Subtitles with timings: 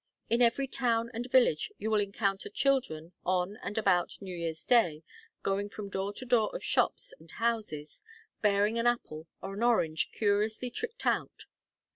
[0.31, 5.03] In every town and village you will encounter children, on and about New Year's Day,
[5.43, 8.01] going from door to door of shops and houses,
[8.41, 11.45] bearing an apple or an orange curiously tricked out.